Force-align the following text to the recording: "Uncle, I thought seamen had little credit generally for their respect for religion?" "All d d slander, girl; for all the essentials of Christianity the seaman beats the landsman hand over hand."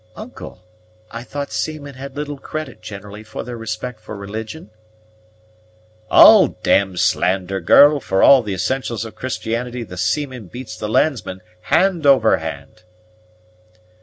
"Uncle, 0.15 0.63
I 1.11 1.21
thought 1.21 1.51
seamen 1.51 1.93
had 1.93 2.15
little 2.15 2.39
credit 2.39 2.81
generally 2.81 3.23
for 3.23 3.43
their 3.43 3.55
respect 3.55 3.99
for 3.99 4.15
religion?" 4.15 4.71
"All 6.09 6.47
d 6.47 6.55
d 6.83 6.97
slander, 6.97 7.61
girl; 7.61 7.99
for 7.99 8.23
all 8.23 8.41
the 8.41 8.55
essentials 8.55 9.05
of 9.05 9.13
Christianity 9.13 9.83
the 9.83 9.97
seaman 9.97 10.47
beats 10.47 10.75
the 10.75 10.89
landsman 10.89 11.43
hand 11.65 12.07
over 12.07 12.37
hand." 12.37 12.81